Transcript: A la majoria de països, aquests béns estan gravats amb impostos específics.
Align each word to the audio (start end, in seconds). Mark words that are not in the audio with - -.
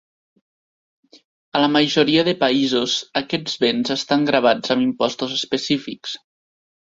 A 1.59 1.59
la 1.63 1.67
majoria 1.73 2.23
de 2.27 2.33
països, 2.43 2.95
aquests 3.21 3.59
béns 3.65 3.93
estan 3.97 4.27
gravats 4.31 4.75
amb 4.77 4.87
impostos 4.87 5.37
específics. 5.37 6.19